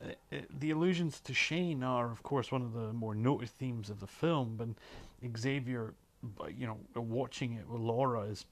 Uh, 0.00 0.10
uh, 0.32 0.36
the 0.60 0.70
allusions 0.70 1.18
to 1.18 1.34
Shane 1.34 1.82
are, 1.82 2.12
of 2.12 2.22
course, 2.22 2.52
one 2.52 2.62
of 2.62 2.74
the 2.74 2.92
more 2.92 3.16
noted 3.16 3.50
themes 3.50 3.90
of 3.90 3.98
the 3.98 4.06
film, 4.06 4.76
and 5.20 5.36
Xavier, 5.36 5.94
you 6.56 6.68
know, 6.68 6.78
watching 6.94 7.54
it 7.54 7.68
with 7.68 7.80
Laura 7.80 8.20
is 8.20 8.46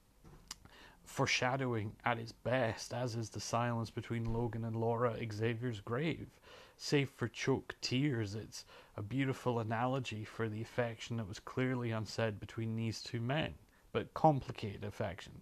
foreshadowing 1.09 1.97
at 2.05 2.19
its 2.19 2.33
best, 2.33 2.93
as 2.93 3.17
is 3.17 3.31
the 3.31 3.41
silence 3.41 3.91
between 3.91 4.33
Logan 4.33 4.65
and 4.65 4.77
Laura 4.77 5.17
Xavier's 5.33 5.81
grave. 5.81 6.29
Save 6.77 7.11
for 7.11 7.27
choked 7.27 7.81
tears, 7.81 8.35
it's 8.35 8.65
a 8.97 9.03
beautiful 9.03 9.59
analogy 9.59 10.25
for 10.25 10.49
the 10.49 10.63
affection 10.63 11.17
that 11.17 11.27
was 11.27 11.41
clearly 11.41 11.91
unsaid 11.91 12.39
between 12.39 12.77
these 12.77 13.03
two 13.03 13.21
men, 13.21 13.55
but 13.91 14.15
complicated 14.15 14.85
affection. 14.85 15.41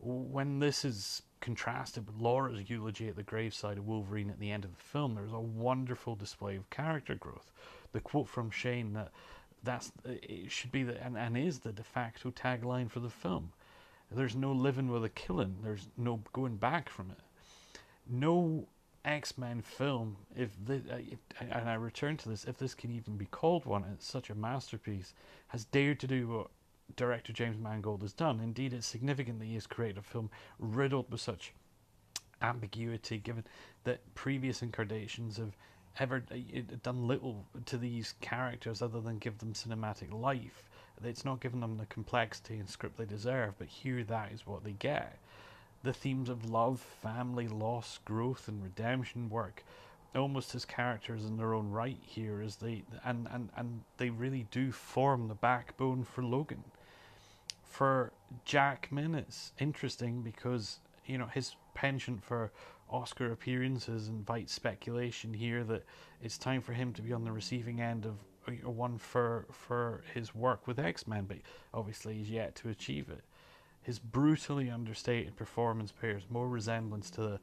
When 0.00 0.58
this 0.58 0.84
is 0.84 1.22
contrasted 1.40 2.06
with 2.06 2.20
Laura's 2.20 2.68
eulogy 2.68 3.08
at 3.08 3.16
the 3.16 3.22
graveside 3.22 3.78
of 3.78 3.86
Wolverine 3.86 4.30
at 4.30 4.40
the 4.40 4.50
end 4.50 4.64
of 4.64 4.74
the 4.74 4.82
film, 4.82 5.14
there's 5.14 5.32
a 5.32 5.38
wonderful 5.38 6.16
display 6.16 6.56
of 6.56 6.70
character 6.70 7.14
growth. 7.14 7.52
The 7.92 8.00
quote 8.00 8.28
from 8.28 8.50
Shane 8.50 8.94
that 8.94 9.12
that's 9.62 9.92
it 10.04 10.50
should 10.50 10.72
be 10.72 10.82
the 10.82 11.02
and, 11.02 11.16
and 11.18 11.36
is 11.36 11.60
the 11.60 11.72
de 11.72 11.82
facto 11.82 12.30
tagline 12.30 12.90
for 12.90 13.00
the 13.00 13.10
film. 13.10 13.52
There's 14.10 14.36
no 14.36 14.52
living 14.52 14.88
with 14.88 15.04
a 15.04 15.08
killing. 15.10 15.56
There's 15.62 15.88
no 15.96 16.20
going 16.32 16.56
back 16.56 16.88
from 16.88 17.10
it. 17.10 17.18
No 18.08 18.66
X 19.04 19.38
Men 19.38 19.62
film, 19.62 20.16
if, 20.36 20.50
uh, 20.68 20.74
if 20.96 21.18
and 21.40 21.68
I 21.68 21.74
return 21.74 22.16
to 22.18 22.28
this, 22.28 22.44
if 22.44 22.58
this 22.58 22.74
can 22.74 22.90
even 22.90 23.16
be 23.16 23.26
called 23.26 23.64
one, 23.64 23.84
it's 23.92 24.06
such 24.06 24.30
a 24.30 24.34
masterpiece, 24.34 25.14
has 25.48 25.64
dared 25.66 26.00
to 26.00 26.06
do 26.06 26.28
what 26.28 26.48
director 26.96 27.32
James 27.32 27.58
Mangold 27.58 28.02
has 28.02 28.12
done. 28.12 28.40
Indeed, 28.40 28.72
it's 28.72 28.86
significant 28.86 29.38
that 29.38 29.46
he 29.46 29.54
has 29.54 29.66
created 29.66 29.98
a 29.98 30.02
film 30.02 30.30
riddled 30.58 31.10
with 31.10 31.20
such 31.20 31.52
ambiguity, 32.42 33.18
given 33.18 33.44
that 33.84 34.00
previous 34.14 34.62
incarnations 34.62 35.36
have 35.36 35.56
ever 35.98 36.22
uh, 36.30 36.36
done 36.82 37.06
little 37.06 37.44
to 37.66 37.76
these 37.76 38.14
characters 38.20 38.82
other 38.82 39.00
than 39.00 39.18
give 39.18 39.38
them 39.38 39.52
cinematic 39.52 40.12
life. 40.12 40.68
It's 41.04 41.24
not 41.24 41.40
giving 41.40 41.60
them 41.60 41.76
the 41.76 41.86
complexity 41.86 42.58
and 42.58 42.68
script 42.68 42.98
they 42.98 43.04
deserve, 43.04 43.54
but 43.58 43.68
here 43.68 44.02
that 44.04 44.32
is 44.32 44.46
what 44.46 44.64
they 44.64 44.72
get. 44.72 45.18
The 45.82 45.92
themes 45.92 46.28
of 46.28 46.50
love, 46.50 46.80
family, 46.80 47.46
loss, 47.46 47.98
growth, 48.04 48.48
and 48.48 48.62
redemption 48.62 49.30
work 49.30 49.62
almost 50.16 50.54
as 50.54 50.64
characters 50.64 51.24
in 51.24 51.36
their 51.36 51.54
own 51.54 51.70
right 51.70 51.98
here 52.02 52.40
as 52.40 52.56
they 52.56 52.82
and, 53.04 53.28
and, 53.30 53.50
and 53.56 53.82
they 53.98 54.10
really 54.10 54.46
do 54.50 54.72
form 54.72 55.28
the 55.28 55.34
backbone 55.34 56.04
for 56.04 56.22
Logan. 56.22 56.64
For 57.62 58.12
Jackman 58.44 59.14
it's 59.14 59.52
interesting 59.58 60.22
because, 60.22 60.78
you 61.06 61.18
know, 61.18 61.26
his 61.26 61.54
penchant 61.74 62.24
for 62.24 62.50
Oscar 62.90 63.30
appearances 63.32 64.08
invites 64.08 64.52
speculation 64.52 65.34
here 65.34 65.62
that 65.64 65.84
it's 66.22 66.38
time 66.38 66.62
for 66.62 66.72
him 66.72 66.92
to 66.94 67.02
be 67.02 67.12
on 67.12 67.24
the 67.24 67.32
receiving 67.32 67.80
end 67.80 68.06
of 68.06 68.14
one 68.64 68.98
for 68.98 69.46
for 69.50 70.02
his 70.14 70.34
work 70.34 70.66
with 70.66 70.78
X 70.78 71.06
Men, 71.06 71.24
but 71.24 71.38
obviously 71.72 72.14
he's 72.14 72.30
yet 72.30 72.54
to 72.56 72.68
achieve 72.68 73.08
it. 73.08 73.24
His 73.82 73.98
brutally 73.98 74.70
understated 74.70 75.36
performance 75.36 75.92
bears 75.92 76.24
more 76.28 76.48
resemblance 76.48 77.10
to 77.12 77.20
the 77.22 77.40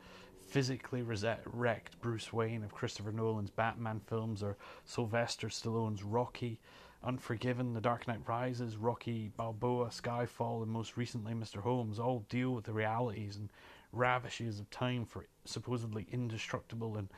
physically 0.47 1.01
wrecked 1.01 1.99
Bruce 2.01 2.31
Wayne 2.31 2.63
of 2.63 2.73
Christopher 2.73 3.11
Nolan's 3.11 3.49
Batman 3.49 3.99
films 3.99 4.43
or 4.43 4.57
Sylvester 4.85 5.49
Stallone's 5.49 6.03
Rocky, 6.03 6.59
Unforgiven, 7.03 7.73
The 7.73 7.81
Dark 7.81 8.07
Knight 8.07 8.21
Rises, 8.27 8.77
Rocky 8.77 9.31
Balboa, 9.35 9.87
Skyfall, 9.87 10.63
and 10.63 10.71
most 10.71 10.97
recently 10.97 11.33
Mr. 11.33 11.57
Holmes 11.57 11.99
all 11.99 12.25
deal 12.29 12.51
with 12.51 12.65
the 12.65 12.73
realities 12.73 13.37
and 13.37 13.49
ravishes 13.91 14.59
of 14.59 14.69
time 14.69 15.05
for 15.05 15.25
supposedly 15.45 16.07
indestructible 16.11 16.97
and 16.97 17.09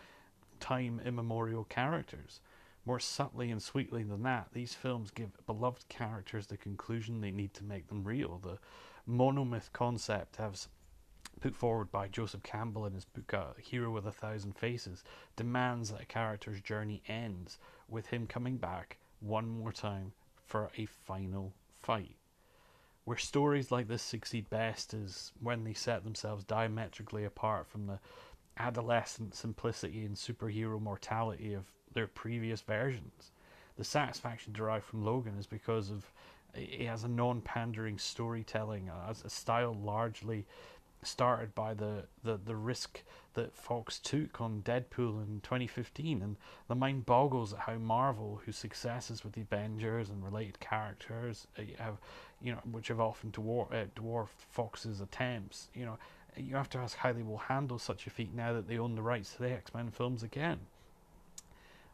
time 0.59 1.01
immemorial 1.05 1.63
characters. 1.65 2.41
More 2.87 3.01
subtly 3.01 3.51
and 3.51 3.61
sweetly 3.61 4.03
than 4.03 4.23
that, 4.23 4.47
these 4.53 4.73
films 4.73 5.11
give 5.11 5.45
beloved 5.45 5.89
characters 5.89 6.47
the 6.47 6.55
conclusion 6.55 7.19
they 7.19 7.31
need 7.31 7.53
to 7.55 7.65
make 7.65 7.89
them 7.89 8.05
real. 8.05 8.37
The 8.37 8.59
monomyth 9.05 9.73
concept, 9.73 10.39
as 10.39 10.69
put 11.41 11.53
forward 11.53 11.91
by 11.91 12.07
Joseph 12.07 12.43
Campbell 12.43 12.85
in 12.85 12.93
his 12.93 13.03
book 13.03 13.33
A 13.33 13.55
Hero 13.61 13.91
with 13.91 14.07
a 14.07 14.11
Thousand 14.13 14.55
Faces, 14.55 15.03
demands 15.35 15.91
that 15.91 16.03
a 16.03 16.05
character's 16.05 16.61
journey 16.61 17.03
ends 17.09 17.59
with 17.89 18.07
him 18.07 18.25
coming 18.25 18.55
back 18.55 18.95
one 19.19 19.49
more 19.49 19.73
time 19.73 20.13
for 20.45 20.71
a 20.77 20.85
final 20.85 21.51
fight. 21.81 22.15
Where 23.03 23.17
stories 23.17 23.69
like 23.69 23.89
this 23.89 24.01
succeed 24.01 24.49
best 24.49 24.93
is 24.93 25.33
when 25.41 25.65
they 25.65 25.73
set 25.73 26.05
themselves 26.05 26.45
diametrically 26.45 27.25
apart 27.25 27.67
from 27.67 27.87
the 27.87 27.99
adolescent 28.57 29.35
simplicity 29.35 30.05
and 30.05 30.15
superhero 30.15 30.81
mortality 30.81 31.53
of 31.53 31.65
their 31.97 32.07
previous 32.07 32.61
versions. 32.61 33.31
The 33.75 33.83
satisfaction 33.83 34.53
derived 34.53 34.85
from 34.85 35.03
Logan 35.03 35.33
is 35.39 35.47
because 35.47 35.89
of 35.89 36.11
he 36.53 36.85
has 36.85 37.03
a 37.03 37.07
non-pandering 37.07 37.97
storytelling, 37.97 38.89
a 38.89 39.29
style 39.29 39.73
largely 39.73 40.45
started 41.01 41.55
by 41.55 41.73
the, 41.73 42.03
the, 42.23 42.37
the 42.37 42.55
risk 42.55 43.01
that 43.33 43.55
Fox 43.55 43.97
took 43.97 44.39
on 44.39 44.61
Deadpool 44.63 45.23
in 45.23 45.41
2015, 45.41 46.21
and 46.21 46.35
the 46.67 46.75
mind 46.75 47.07
boggles 47.07 47.53
at 47.53 47.59
how 47.61 47.75
Marvel, 47.75 48.41
whose 48.45 48.57
successes 48.57 49.23
with 49.23 49.33
the 49.33 49.41
Avengers 49.41 50.09
and 50.09 50.23
related 50.23 50.59
characters 50.59 51.47
uh, 51.57 51.63
have, 51.79 51.97
you 52.41 52.51
know, 52.51 52.59
which 52.71 52.89
have 52.89 52.99
often 52.99 53.31
dwarf, 53.31 53.73
uh, 53.73 53.85
dwarfed 53.95 54.45
Fox's 54.51 55.01
attempts, 55.01 55.69
you 55.73 55.85
know, 55.85 55.97
you 56.35 56.55
have 56.55 56.69
to 56.69 56.77
ask 56.77 56.97
how 56.97 57.11
they 57.11 57.23
will 57.23 57.37
handle 57.37 57.79
such 57.79 58.05
a 58.05 58.11
feat 58.11 58.33
now 58.35 58.53
that 58.53 58.67
they 58.67 58.77
own 58.77 58.93
the 58.93 59.01
rights 59.01 59.33
to 59.33 59.39
the 59.41 59.51
X 59.51 59.73
Men 59.73 59.89
films 59.89 60.21
again 60.21 60.59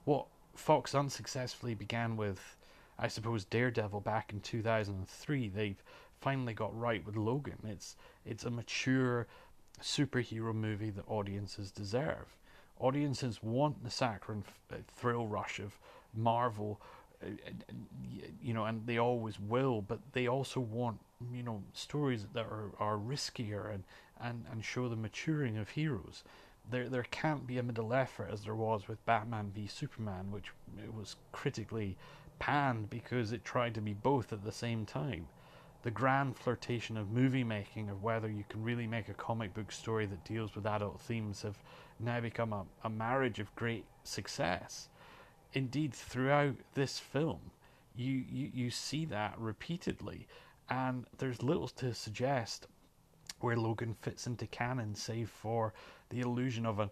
what 0.06 0.28
Fox 0.56 0.94
unsuccessfully 0.94 1.74
began 1.74 2.16
with, 2.16 2.58
I 3.00 3.08
suppose, 3.08 3.46
Daredevil 3.46 4.02
back 4.02 4.32
in 4.32 4.40
2003, 4.42 5.50
they've 5.50 5.84
finally 6.22 6.54
got 6.54 6.78
right 6.78 7.06
with 7.06 7.18
Logan. 7.18 7.60
It's 7.68 7.96
it's 8.26 8.46
a 8.46 8.50
mature 8.50 9.28
superhero 9.82 10.54
movie 10.54 10.90
that 10.92 11.04
audiences 11.08 11.72
deserve. 11.72 12.38
Audiences 12.80 13.42
want 13.42 13.84
the 13.84 13.90
saccharine 13.90 14.44
uh, 14.72 14.78
thrill 14.96 15.28
rush 15.28 15.60
of 15.60 15.78
Marvel, 16.14 16.80
uh, 17.22 17.28
you 18.42 18.54
know, 18.54 18.66
and 18.66 18.86
they 18.86 18.98
always 18.98 19.40
will. 19.40 19.82
But 19.82 20.00
they 20.14 20.28
also 20.28 20.60
want, 20.60 21.00
you 21.32 21.44
know, 21.44 21.62
stories 21.74 22.26
that 22.34 22.46
are, 22.46 22.72
are 22.80 22.98
riskier 22.98 23.74
and, 23.74 23.84
and, 24.22 24.46
and 24.52 24.64
show 24.64 24.88
the 24.90 24.96
maturing 24.96 25.58
of 25.58 25.70
heroes 25.70 26.24
there 26.70 26.90
there 26.90 27.06
can't 27.12 27.46
be 27.46 27.58
a 27.58 27.64
middle 27.64 27.94
effort 27.94 28.30
as 28.32 28.44
there 28.44 28.56
was 28.56 28.88
with 28.88 29.06
Batman 29.06 29.52
v 29.54 29.68
Superman, 29.68 30.32
which 30.32 30.52
was 30.96 31.16
critically 31.32 31.98
panned 32.40 32.90
because 32.90 33.32
it 33.32 33.46
tried 33.46 33.76
to 33.76 33.82
be 33.82 33.94
both 33.94 34.34
at 34.34 34.44
the 34.44 34.52
same 34.52 34.86
time. 34.86 35.28
The 35.84 35.92
grand 35.92 36.38
flirtation 36.38 36.96
of 36.96 37.12
movie 37.12 37.44
making, 37.44 37.90
of 37.90 38.04
whether 38.04 38.30
you 38.30 38.46
can 38.48 38.64
really 38.64 38.88
make 38.88 39.10
a 39.10 39.14
comic 39.14 39.54
book 39.54 39.72
story 39.72 40.06
that 40.06 40.24
deals 40.24 40.56
with 40.56 40.66
adult 40.66 41.02
themes, 41.02 41.42
have 41.42 41.58
now 42.00 42.22
become 42.22 42.54
a, 42.54 42.66
a 42.84 42.90
marriage 42.90 43.40
of 43.40 43.54
great 43.56 43.86
success. 44.04 44.88
Indeed, 45.52 45.94
throughout 45.94 46.56
this 46.74 47.00
film, 47.00 47.52
you, 47.96 48.24
you, 48.32 48.50
you 48.54 48.70
see 48.70 49.06
that 49.06 49.38
repeatedly, 49.38 50.28
and 50.70 51.06
there's 51.18 51.44
little 51.44 51.68
to 51.68 51.94
suggest 51.94 52.68
where 53.40 53.58
Logan 53.58 53.94
fits 54.02 54.26
into 54.26 54.48
canon, 54.48 54.96
save 54.96 55.30
for 55.30 55.74
the 56.14 56.22
illusion 56.22 56.66
of 56.66 56.80
an 56.80 56.90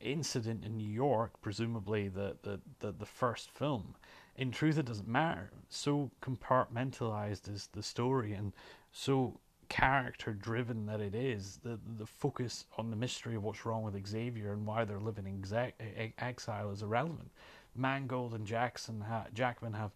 incident 0.00 0.64
in 0.64 0.76
New 0.76 0.88
York, 0.88 1.32
presumably 1.42 2.08
the, 2.08 2.36
the, 2.42 2.60
the, 2.80 2.92
the 2.92 3.06
first 3.06 3.50
film. 3.50 3.94
In 4.36 4.50
truth, 4.50 4.78
it 4.78 4.86
doesn't 4.86 5.08
matter. 5.08 5.50
So 5.68 6.10
compartmentalized 6.22 7.52
is 7.52 7.68
the 7.72 7.82
story 7.82 8.32
and 8.32 8.52
so 8.92 9.38
character 9.68 10.32
driven 10.32 10.86
that 10.86 11.00
it 11.00 11.14
is, 11.14 11.58
the, 11.62 11.78
the 11.96 12.06
focus 12.06 12.66
on 12.76 12.90
the 12.90 12.96
mystery 12.96 13.36
of 13.36 13.42
what's 13.42 13.64
wrong 13.64 13.82
with 13.82 14.06
Xavier 14.06 14.52
and 14.52 14.66
why 14.66 14.84
they're 14.84 15.00
living 15.00 15.26
in 15.26 16.12
exile 16.18 16.70
is 16.70 16.82
irrelevant. 16.82 17.30
Mangold 17.74 18.34
and 18.34 18.46
Jackson 18.46 19.00
ha- 19.00 19.26
Jackman 19.32 19.72
have 19.72 19.92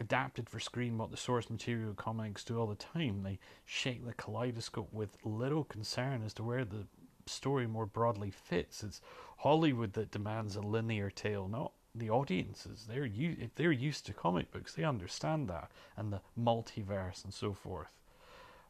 adapted 0.00 0.48
for 0.48 0.58
screen 0.58 0.98
what 0.98 1.10
the 1.10 1.16
source 1.16 1.48
material 1.48 1.94
comics 1.94 2.42
do 2.42 2.58
all 2.58 2.66
the 2.66 2.74
time. 2.74 3.22
They 3.22 3.38
shake 3.64 4.04
the 4.04 4.14
kaleidoscope 4.14 4.92
with 4.92 5.16
little 5.24 5.64
concern 5.64 6.22
as 6.24 6.34
to 6.34 6.42
where 6.42 6.64
the 6.64 6.86
story 7.30 7.66
more 7.66 7.86
broadly 7.86 8.30
fits. 8.30 8.82
It's 8.82 9.00
Hollywood 9.38 9.94
that 9.94 10.10
demands 10.10 10.56
a 10.56 10.60
linear 10.60 11.10
tale, 11.10 11.48
not 11.48 11.72
the 11.94 12.10
audiences. 12.10 12.86
They're 12.88 13.04
if 13.06 13.54
they're 13.54 13.72
used 13.72 14.06
to 14.06 14.12
comic 14.12 14.50
books, 14.52 14.74
they 14.74 14.84
understand 14.84 15.48
that 15.48 15.70
and 15.96 16.12
the 16.12 16.20
multiverse 16.38 17.24
and 17.24 17.32
so 17.32 17.52
forth. 17.52 17.92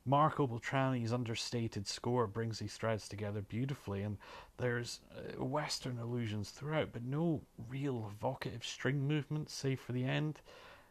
Marco 0.06 0.46
Beltrami's 0.46 1.12
understated 1.12 1.86
score 1.86 2.26
brings 2.26 2.58
these 2.58 2.74
threads 2.74 3.06
together 3.06 3.42
beautifully, 3.42 4.02
and 4.02 4.16
there's 4.56 5.00
uh, 5.14 5.44
Western 5.44 5.98
allusions 5.98 6.50
throughout, 6.50 6.88
but 6.92 7.04
no 7.04 7.42
real 7.68 8.10
evocative 8.10 8.64
string 8.64 9.06
movements, 9.06 9.52
save 9.52 9.78
for 9.78 9.92
the 9.92 10.04
end. 10.04 10.40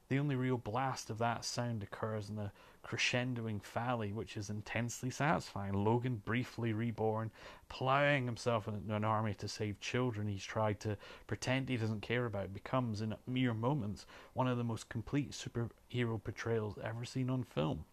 The 0.10 0.20
only 0.20 0.36
real 0.36 0.58
blast 0.58 1.10
of 1.10 1.18
that 1.18 1.44
sound 1.44 1.82
occurs 1.82 2.30
in 2.30 2.36
the 2.36 2.52
crescendoing 2.86 3.62
finale, 3.62 4.12
which 4.14 4.38
is 4.38 4.50
intensely 4.50 5.10
satisfying. 5.10 5.74
Logan, 5.74 6.22
briefly 6.26 6.74
reborn, 6.74 7.32
ploughing 7.68 8.26
himself 8.26 8.68
into 8.68 8.96
an 8.96 9.04
army 9.04 9.34
to 9.36 9.48
save 9.48 9.80
children 9.80 10.28
he's 10.28 10.44
tried 10.44 10.80
to 10.80 10.98
pretend 11.28 11.70
he 11.70 11.78
doesn't 11.78 12.02
care 12.02 12.26
about, 12.26 12.54
becomes, 12.54 13.02
in 13.02 13.16
mere 13.28 13.54
moments, 13.54 14.06
one 14.34 14.48
of 14.48 14.58
the 14.58 14.64
most 14.64 14.90
complete 14.90 15.32
superhero 15.32 16.22
portrayals 16.24 16.78
ever 16.84 17.06
seen 17.06 17.30
on 17.30 17.44
film. 17.44 17.86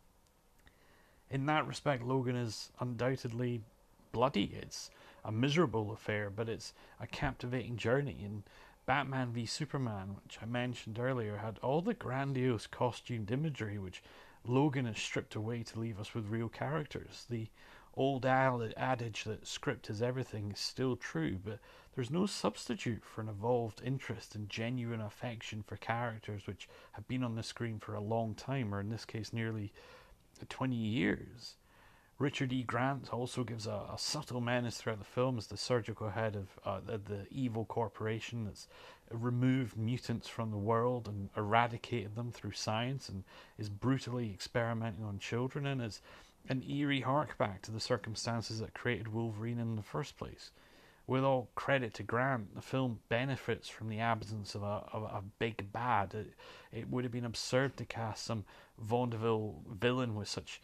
In 1.31 1.47
that 1.47 1.66
respect, 1.66 2.02
Logan 2.02 2.37
is 2.37 2.71
undoubtedly 2.78 3.62
bloody. 4.12 4.52
It's 4.62 4.90
a 5.25 5.33
miserable 5.33 5.93
affair, 5.93 6.31
but 6.31 6.49
it's 6.49 6.73
a 7.00 7.07
captivating 7.07 7.76
journey. 7.76 8.21
And 8.25 8.45
Batman 8.87 9.33
v 9.33 9.45
Superman, 9.45 10.16
which 10.23 10.38
I 10.40 10.47
mentioned 10.47 11.00
earlier, 11.00 11.38
had 11.38 11.59
all 11.59 11.83
the 11.83 11.95
grandiose 11.95 12.69
costumed 12.69 13.33
imagery 13.33 13.78
which 13.78 14.02
Logan 14.49 14.87
is 14.87 14.99
stripped 14.99 15.35
away 15.35 15.62
to 15.65 15.81
leave 15.81 16.00
us 16.00 16.15
with 16.15 16.26
real 16.26 16.49
characters. 16.49 17.26
The 17.29 17.49
old 17.95 18.26
adage 18.26 19.25
that 19.25 19.47
script 19.47 19.88
is 19.88 20.03
everything 20.03 20.53
is 20.53 20.61
still 20.61 20.97
true, 20.97 21.38
but 21.43 21.59
there's 21.95 22.11
no 22.11 22.26
substitute 22.26 23.03
for 23.05 23.23
an 23.23 23.29
evolved 23.29 23.81
interest 23.85 24.35
and 24.35 24.49
genuine 24.49 25.00
affection 25.00 25.62
for 25.62 25.76
characters 25.76 26.47
which 26.47 26.69
have 26.93 27.09
been 27.09 27.25
on 27.25 27.35
the 27.35 27.43
screen 27.43 27.79
for 27.79 27.95
a 27.95 28.00
long 28.00 28.35
time, 28.35 28.75
or 28.75 28.81
in 28.81 28.91
this 28.91 29.05
case, 29.05 29.33
nearly 29.33 29.73
20 30.49 30.76
years. 30.76 31.57
Richard 32.19 32.53
E. 32.53 32.62
Grant 32.62 33.12
also 33.12 33.45
gives 33.45 33.67
a, 33.67 33.83
a, 33.93 33.99
subtle 33.99 34.41
menace 34.41 34.79
throughout 34.79 34.99
the 34.99 35.05
film 35.05 35.37
as 35.37 35.49
the 35.49 35.57
surgical 35.57 36.09
head 36.09 36.35
of 36.35 36.49
uh, 36.65 36.81
the, 36.85 36.97
the, 36.97 37.26
evil 37.31 37.67
corporation 37.67 38.47
that's 38.47 38.69
removed 39.10 39.76
mutants 39.76 40.28
from 40.28 40.50
the 40.50 40.56
world 40.56 41.08
and 41.08 41.30
eradicated 41.36 42.14
them 42.14 42.32
through 42.32 42.52
science 42.52 43.08
and 43.08 43.25
is 43.58 43.68
brutally 43.68 44.30
experimenting 44.30 45.04
on 45.04 45.18
children 45.18 45.66
and 45.66 45.82
is 45.82 46.00
an 46.48 46.62
eerie 46.68 47.00
hark 47.00 47.36
back 47.38 47.62
to 47.62 47.70
the 47.70 47.80
circumstances 47.80 48.60
that 48.60 48.75
created 48.75 49.08
Wolverine 49.08 49.58
in 49.58 49.76
the 49.76 49.82
first 49.82 50.16
place. 50.16 50.50
With 51.08 51.22
all 51.22 51.50
credit 51.54 51.94
to 51.94 52.02
Grant, 52.02 52.54
the 52.54 52.62
film 52.62 52.98
benefits 53.08 53.68
from 53.68 53.88
the 53.88 54.00
absence 54.00 54.56
of 54.56 54.62
a, 54.62 54.84
of 54.92 55.02
a 55.04 55.22
big 55.38 55.72
bad. 55.72 56.14
It, 56.14 56.34
it 56.72 56.90
would 56.90 57.04
have 57.04 57.12
been 57.12 57.25
absurd 57.25 57.76
to 57.76 57.84
cast 57.84 58.25
some 58.25 58.44
vaudeville 58.78 59.62
villain 59.70 60.16
with 60.16 60.28
such 60.28 60.60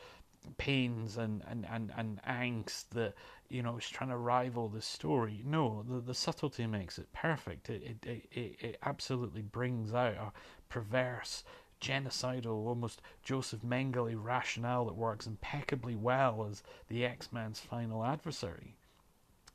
pains 0.56 1.16
and, 1.16 1.42
and, 1.48 1.66
and, 1.70 1.92
and 1.96 2.20
angst 2.22 2.88
that 2.90 3.14
you 3.48 3.62
know 3.62 3.76
is 3.76 3.88
trying 3.88 4.10
to 4.10 4.16
rival 4.16 4.68
the 4.68 4.82
story. 4.82 5.42
No, 5.44 5.84
the, 5.88 6.00
the 6.00 6.14
subtlety 6.14 6.66
makes 6.66 6.98
it 6.98 7.12
perfect. 7.12 7.70
It, 7.70 7.98
it 8.04 8.28
it 8.32 8.56
it 8.60 8.78
absolutely 8.82 9.42
brings 9.42 9.94
out 9.94 10.14
a 10.14 10.32
perverse, 10.68 11.44
genocidal, 11.80 12.66
almost 12.66 13.02
Joseph 13.22 13.62
Mengele 13.62 14.16
rationale 14.16 14.86
that 14.86 14.96
works 14.96 15.26
impeccably 15.26 15.94
well 15.94 16.46
as 16.50 16.62
the 16.88 17.04
X 17.04 17.32
Men's 17.32 17.60
final 17.60 18.04
adversary. 18.04 18.76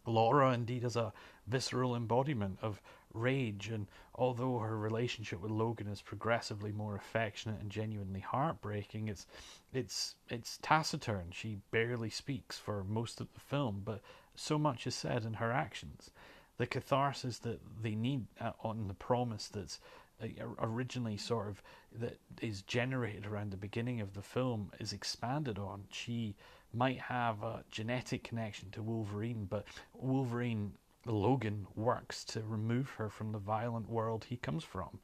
Laura 0.05 0.53
indeed 0.53 0.83
has 0.83 0.95
a 0.95 1.11
visceral 1.47 1.95
embodiment 1.95 2.59
of 2.61 2.81
rage, 3.17 3.69
and 3.69 3.87
although 4.15 4.59
her 4.59 4.77
relationship 4.77 5.41
with 5.41 5.51
Logan 5.51 5.87
is 5.87 6.01
progressively 6.01 6.71
more 6.71 6.95
affectionate 6.95 7.59
and 7.59 7.69
genuinely 7.69 8.19
heartbreaking, 8.19 9.07
it's 9.07 9.27
it's 9.73 10.15
it's 10.29 10.59
taciturn. 10.61 11.31
She 11.31 11.59
barely 11.71 12.09
speaks 12.09 12.57
for 12.57 12.83
most 12.83 13.19
of 13.21 13.33
the 13.33 13.39
film, 13.39 13.81
but 13.83 14.01
so 14.35 14.57
much 14.57 14.87
is 14.87 14.95
said 14.95 15.25
in 15.25 15.33
her 15.33 15.51
actions. 15.51 16.11
The 16.57 16.67
catharsis 16.67 17.39
that 17.39 17.59
they 17.81 17.95
need 17.95 18.25
uh, 18.39 18.51
on 18.63 18.87
the 18.87 18.93
promise 18.93 19.47
that's 19.47 19.79
uh, 20.21 20.27
originally 20.59 21.17
sort 21.17 21.47
of 21.47 21.61
that 21.99 22.17
is 22.41 22.61
generated 22.63 23.25
around 23.25 23.51
the 23.51 23.57
beginning 23.57 24.01
of 24.01 24.13
the 24.13 24.21
film 24.21 24.71
is 24.79 24.93
expanded 24.93 25.59
on. 25.59 25.83
She 25.91 26.35
might 26.73 26.99
have 26.99 27.43
a 27.43 27.63
genetic 27.71 28.23
connection 28.23 28.69
to 28.71 28.81
Wolverine, 28.81 29.45
but 29.49 29.65
Wolverine 29.93 30.73
Logan 31.11 31.67
works 31.75 32.23
to 32.25 32.41
remove 32.41 32.89
her 32.91 33.09
from 33.09 33.31
the 33.31 33.39
violent 33.39 33.89
world 33.89 34.25
he 34.25 34.37
comes 34.37 34.63
from. 34.63 34.99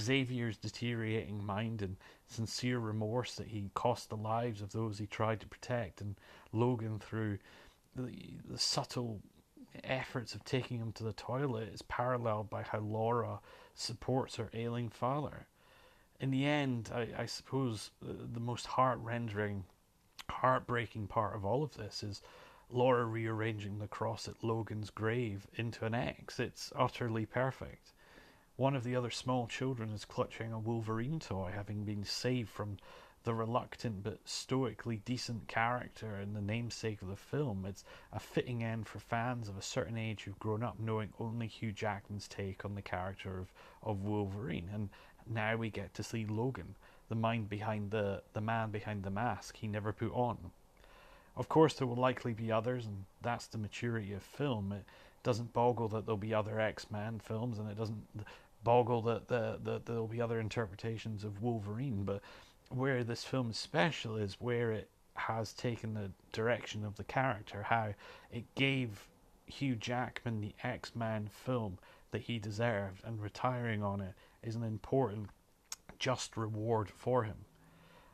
Xavier's 0.00 0.56
deteriorating 0.56 1.44
mind 1.44 1.80
and 1.80 1.96
sincere 2.26 2.78
remorse 2.78 3.36
that 3.36 3.48
he 3.48 3.70
cost 3.74 4.08
the 4.08 4.16
lives 4.16 4.60
of 4.60 4.72
those 4.72 4.98
he 4.98 5.06
tried 5.06 5.40
to 5.40 5.46
protect, 5.46 6.00
and 6.00 6.16
Logan 6.52 6.98
through 6.98 7.38
the, 7.94 8.10
the 8.48 8.58
subtle 8.58 9.20
efforts 9.84 10.34
of 10.34 10.44
taking 10.44 10.78
him 10.78 10.92
to 10.92 11.04
the 11.04 11.12
toilet 11.12 11.68
is 11.72 11.82
paralleled 11.82 12.50
by 12.50 12.62
how 12.62 12.78
Laura 12.80 13.40
supports 13.74 14.36
her 14.36 14.50
ailing 14.52 14.88
father. 14.88 15.46
In 16.18 16.30
the 16.30 16.46
end, 16.46 16.90
I, 16.94 17.08
I 17.18 17.26
suppose 17.26 17.90
the, 18.00 18.14
the 18.14 18.40
most 18.40 18.66
heart 18.66 18.98
rendering, 19.00 19.64
heartbreaking 20.30 21.06
part 21.06 21.36
of 21.36 21.44
all 21.44 21.62
of 21.62 21.76
this 21.76 22.02
is 22.02 22.22
Laura 22.70 23.04
rearranging 23.04 23.78
the 23.78 23.86
cross 23.86 24.26
at 24.26 24.42
Logan's 24.42 24.90
grave 24.90 25.46
into 25.54 25.84
an 25.84 25.94
X. 25.94 26.40
It's 26.40 26.72
utterly 26.74 27.24
perfect. 27.24 27.92
One 28.56 28.74
of 28.74 28.82
the 28.82 28.96
other 28.96 29.10
small 29.10 29.46
children 29.46 29.90
is 29.90 30.04
clutching 30.04 30.52
a 30.52 30.58
Wolverine 30.58 31.20
toy, 31.20 31.52
having 31.54 31.84
been 31.84 32.04
saved 32.04 32.48
from 32.48 32.78
the 33.22 33.34
reluctant 33.34 34.02
but 34.02 34.18
stoically 34.24 34.96
decent 35.04 35.46
character 35.46 36.16
and 36.16 36.34
the 36.34 36.40
namesake 36.40 37.02
of 37.02 37.08
the 37.08 37.16
film. 37.16 37.66
It's 37.66 37.84
a 38.12 38.18
fitting 38.18 38.64
end 38.64 38.86
for 38.86 38.98
fans 38.98 39.48
of 39.48 39.56
a 39.56 39.62
certain 39.62 39.96
age 39.96 40.22
who've 40.22 40.38
grown 40.38 40.62
up 40.62 40.80
knowing 40.80 41.12
only 41.20 41.46
Hugh 41.46 41.72
Jackman's 41.72 42.28
take 42.28 42.64
on 42.64 42.74
the 42.74 42.82
character 42.82 43.38
of, 43.38 43.52
of 43.82 44.04
Wolverine. 44.04 44.70
And 44.72 44.88
now 45.26 45.56
we 45.56 45.70
get 45.70 45.94
to 45.94 46.02
see 46.02 46.24
Logan, 46.24 46.76
the 47.08 47.14
mind 47.14 47.48
behind 47.48 47.90
the, 47.90 48.22
the 48.32 48.40
man 48.40 48.70
behind 48.70 49.02
the 49.02 49.10
mask 49.10 49.56
he 49.56 49.66
never 49.66 49.92
put 49.92 50.12
on. 50.12 50.50
Of 51.36 51.48
course, 51.48 51.74
there 51.74 51.86
will 51.86 51.96
likely 51.96 52.32
be 52.32 52.50
others, 52.50 52.86
and 52.86 53.04
that's 53.22 53.46
the 53.46 53.58
maturity 53.58 54.12
of 54.14 54.22
film. 54.22 54.72
It 54.72 54.84
doesn't 55.22 55.52
boggle 55.52 55.88
that 55.88 56.06
there'll 56.06 56.16
be 56.16 56.32
other 56.32 56.58
X 56.58 56.90
Men 56.90 57.18
films, 57.18 57.58
and 57.58 57.70
it 57.70 57.76
doesn't 57.76 58.06
boggle 58.64 59.02
that, 59.02 59.28
that, 59.28 59.64
that 59.64 59.86
there'll 59.86 60.06
be 60.06 60.20
other 60.20 60.40
interpretations 60.40 61.24
of 61.24 61.42
Wolverine. 61.42 62.04
But 62.04 62.22
where 62.70 63.04
this 63.04 63.24
film 63.24 63.50
is 63.50 63.58
special 63.58 64.16
is 64.16 64.36
where 64.40 64.72
it 64.72 64.88
has 65.14 65.52
taken 65.52 65.94
the 65.94 66.10
direction 66.32 66.84
of 66.84 66.96
the 66.96 67.04
character, 67.04 67.62
how 67.62 67.94
it 68.32 68.44
gave 68.54 69.08
Hugh 69.46 69.76
Jackman 69.76 70.40
the 70.40 70.54
X 70.62 70.94
Men 70.94 71.28
film 71.30 71.78
that 72.12 72.22
he 72.22 72.38
deserved, 72.38 73.02
and 73.04 73.20
retiring 73.20 73.82
on 73.82 74.00
it 74.00 74.14
is 74.42 74.56
an 74.56 74.62
important, 74.62 75.28
just 75.98 76.36
reward 76.36 76.88
for 76.88 77.24
him. 77.24 77.45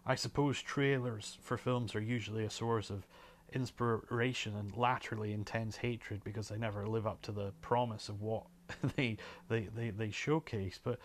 I 0.05 0.15
suppose 0.15 0.61
trailers 0.61 1.39
for 1.43 1.57
films 1.57 1.95
are 1.95 2.01
usually 2.01 2.45
a 2.45 2.51
source 2.51 2.91
of 2.91 3.07
inspiration 3.53 4.57
and 4.57 4.77
laterally 4.77 5.33
intense 5.33 5.77
hatred 5.77 6.25
because 6.25 6.49
they 6.49 6.57
never 6.57 6.89
live 6.89 7.07
up 7.07 7.23
to 7.23 7.33
the 7.33 7.53
promise 7.61 8.09
of 8.09 8.21
what 8.21 8.45
they 8.97 9.17
they, 9.49 9.69
they, 9.75 9.91
they 9.91 10.11
showcase. 10.11 10.81
But 10.83 10.99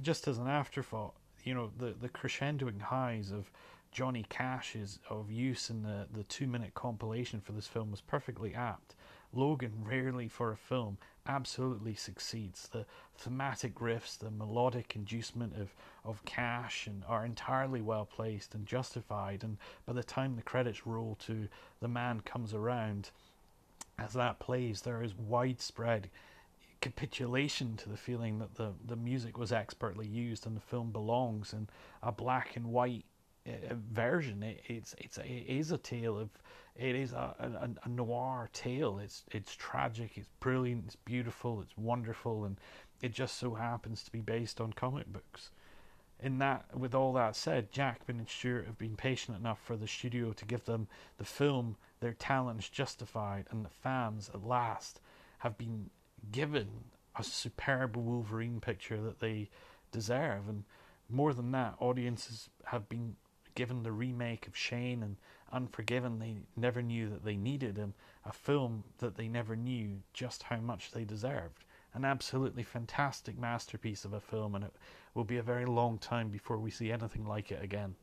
just 0.00 0.26
as 0.26 0.38
an 0.38 0.48
afterthought, 0.48 1.14
you 1.44 1.54
know, 1.54 1.70
the, 1.78 1.94
the 2.00 2.08
crescendoing 2.08 2.80
highs 2.80 3.30
of 3.30 3.50
Johnny 3.90 4.24
Cash's 4.28 4.98
of 5.10 5.30
use 5.30 5.68
in 5.68 5.82
the, 5.82 6.06
the 6.12 6.24
two 6.24 6.46
minute 6.46 6.74
compilation 6.74 7.40
for 7.40 7.52
this 7.52 7.66
film 7.66 7.90
was 7.90 8.00
perfectly 8.00 8.54
apt. 8.54 8.94
Logan 9.32 9.84
rarely 9.84 10.28
for 10.28 10.52
a 10.52 10.56
film 10.56 10.98
absolutely 11.26 11.94
succeeds. 11.94 12.68
The 12.68 12.84
thematic 13.16 13.76
riffs, 13.76 14.18
the 14.18 14.30
melodic 14.30 14.94
inducement 14.96 15.54
of, 15.56 15.74
of 16.04 16.24
Cash 16.24 16.86
and 16.86 17.04
are 17.06 17.24
entirely 17.24 17.80
well 17.80 18.04
placed 18.04 18.54
and 18.54 18.66
justified 18.66 19.42
and 19.44 19.56
by 19.86 19.92
the 19.92 20.02
time 20.02 20.36
the 20.36 20.42
credits 20.42 20.86
roll 20.86 21.16
to 21.26 21.48
the 21.80 21.88
man 21.88 22.20
comes 22.20 22.52
around 22.52 23.10
as 23.98 24.12
that 24.14 24.40
plays 24.40 24.82
there 24.82 25.02
is 25.02 25.14
widespread 25.14 26.10
capitulation 26.80 27.76
to 27.76 27.88
the 27.88 27.96
feeling 27.96 28.38
that 28.40 28.56
the, 28.56 28.72
the 28.84 28.96
music 28.96 29.38
was 29.38 29.52
expertly 29.52 30.06
used 30.06 30.46
and 30.46 30.56
the 30.56 30.60
film 30.60 30.90
belongs 30.90 31.52
in 31.52 31.68
a 32.02 32.10
black 32.10 32.56
and 32.56 32.66
white 32.66 33.04
version. 33.46 34.42
It, 34.42 34.62
it's 34.66 34.94
it's 34.98 35.18
it 35.18 35.44
is 35.46 35.72
a 35.72 35.78
tale 35.78 36.18
of 36.18 36.30
it 36.76 36.94
is 36.94 37.12
a, 37.12 37.34
a, 37.38 37.70
a, 37.84 37.88
noir 37.88 38.48
tale. 38.52 38.98
It's 38.98 39.24
it's 39.30 39.54
tragic. 39.54 40.12
It's 40.16 40.28
brilliant. 40.40 40.84
It's 40.86 40.96
beautiful. 40.96 41.60
It's 41.60 41.76
wonderful, 41.76 42.44
and 42.44 42.58
it 43.02 43.12
just 43.12 43.38
so 43.38 43.54
happens 43.54 44.02
to 44.04 44.12
be 44.12 44.20
based 44.20 44.60
on 44.60 44.72
comic 44.72 45.12
books. 45.12 45.50
In 46.20 46.38
that, 46.38 46.66
with 46.76 46.94
all 46.94 47.12
that 47.14 47.34
said, 47.34 47.72
Jackman 47.72 48.20
and 48.20 48.28
Stewart 48.28 48.66
have 48.66 48.78
been 48.78 48.96
patient 48.96 49.36
enough 49.36 49.58
for 49.60 49.76
the 49.76 49.88
studio 49.88 50.32
to 50.32 50.44
give 50.44 50.64
them 50.64 50.86
the 51.18 51.24
film 51.24 51.76
their 51.98 52.12
talents 52.12 52.68
justified, 52.68 53.46
and 53.50 53.64
the 53.64 53.70
fans 53.70 54.30
at 54.32 54.46
last 54.46 55.00
have 55.38 55.58
been 55.58 55.90
given 56.30 56.68
a 57.16 57.24
superb 57.24 57.96
Wolverine 57.96 58.60
picture 58.60 59.00
that 59.02 59.18
they 59.18 59.50
deserve. 59.90 60.48
And 60.48 60.64
more 61.10 61.34
than 61.34 61.50
that, 61.52 61.74
audiences 61.80 62.48
have 62.66 62.88
been 62.88 63.16
given 63.54 63.82
the 63.82 63.92
remake 63.92 64.46
of 64.46 64.56
Shane 64.56 65.02
and 65.02 65.16
Unforgiven 65.52 66.18
they 66.18 66.38
never 66.56 66.80
knew 66.80 67.10
that 67.10 67.24
they 67.24 67.36
needed, 67.36 67.76
and 67.76 67.92
a 68.24 68.32
film 68.32 68.84
that 68.98 69.16
they 69.16 69.28
never 69.28 69.54
knew 69.54 70.00
just 70.14 70.44
how 70.44 70.56
much 70.56 70.92
they 70.92 71.04
deserved. 71.04 71.64
An 71.92 72.06
absolutely 72.06 72.62
fantastic 72.62 73.38
masterpiece 73.38 74.06
of 74.06 74.14
a 74.14 74.20
film, 74.20 74.54
and 74.54 74.64
it 74.64 74.74
will 75.12 75.24
be 75.24 75.36
a 75.36 75.42
very 75.42 75.66
long 75.66 75.98
time 75.98 76.30
before 76.30 76.56
we 76.56 76.70
see 76.70 76.90
anything 76.90 77.26
like 77.26 77.52
it 77.52 77.62
again. 77.62 77.96